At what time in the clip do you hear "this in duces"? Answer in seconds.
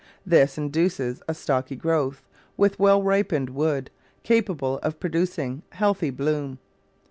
0.25-1.21